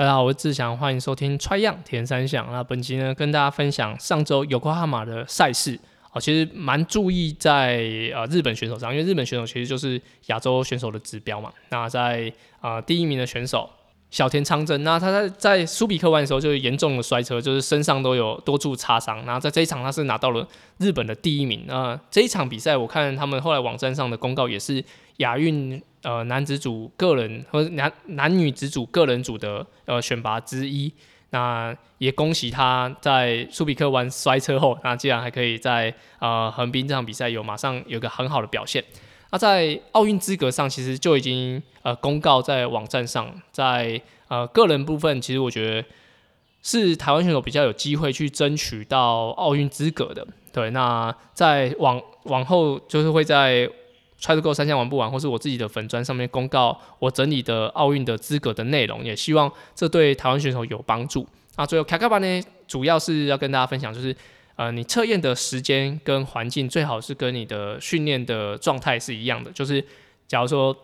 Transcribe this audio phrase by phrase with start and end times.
[0.00, 2.48] 大家好，我是志祥，欢迎收听 Try 样田三项。
[2.50, 5.78] 那本期呢，跟大家分享上周有关哈马的赛事
[6.10, 7.84] 啊，其实蛮注意在
[8.14, 11.52] 呃日本选手上，因为日本选手其实就是亚洲选手的指标嘛。
[11.68, 12.32] 那在
[12.62, 13.68] 呃第一名的选手
[14.08, 19.22] 小田昌真，那他在在苏比克湾的时候就严重的摔车，就是身上都有多处擦伤。
[19.26, 20.48] 然后在这一场他是拿到了
[20.78, 21.64] 日本的第一名。
[21.66, 24.82] 那这一场比赛我看他们后来网站上的公告也是
[25.18, 25.82] 亚运。
[26.02, 30.90] 呃，男子组个人或者男男女子组个人组的呃选拔之一，
[31.28, 38.82] 那也恭喜他在苏比克湾摔车后，那竟然还可以在呃横滨这场比赛有马上有个很好的表现。
[39.30, 45.86] 那在奥运资格上，其实就已经呃公告在网站上，在呃个人部分，其实我觉得
[46.62, 50.26] 是台湾选手比较有机会去争取到奥运资格的。
[50.50, 53.70] 对，那在往往后就是会在。
[54.20, 61.26] Try to Go 三项玩不完，或是我自己的粉砖上面公告我整理的奥运的资格的内容，也希望这对台湾选手有帮助。
[61.56, 64.14] 那最后卡卡巴呢，主要是要跟大家分享，就是
[64.56, 69.50] 呃，你测验的时间跟环境最好是跟你的训练的状态是一样的。
[69.52, 69.82] 就是
[70.28, 70.76] 假如说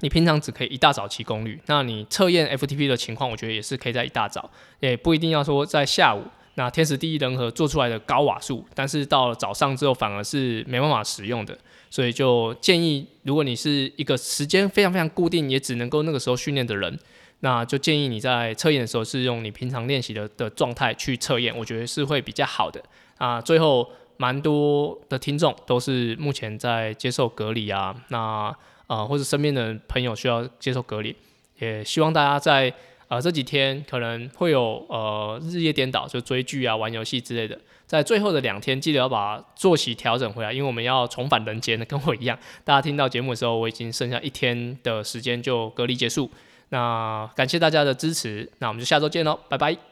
[0.00, 6.22] 你平常只可以一大早骑功率，那你测验 FTP 的情况，我觉得也是可以在一大早，也不一定要说在下午。
[6.60, 11.56] 那天时地利人和做出来的高瓦数，但是到了早上之后反而是没办法使用的，
[11.88, 16.98] 所以就建议，如果你是一个时间非常非常固定，也只能够那个时候训练的人，
[17.40, 22.78] 那就建议你在测验的时候是用你平常练习的的状态去测验，我觉得是会比较好的。
[23.16, 28.54] 啊，最后蛮多的听众都是目前在接受隔离啊，那
[28.86, 31.16] 啊或者身边的朋友需要接受隔离，
[31.58, 32.70] 也希望大家在。
[33.10, 37.58] 啊、呃，这几天可能会有呃日夜颠倒，就追剧啊、玩游戏之类的。
[37.84, 42.38] 在最后的两天，记得要把作息调整回来，因为我们要重返人间了，跟我一样。
[42.62, 46.30] 大家听到节目的时候，我已经剩下一天的时间就隔离结束。
[46.68, 49.89] 那感谢大家的支持，那我们就下周见喽，拜拜。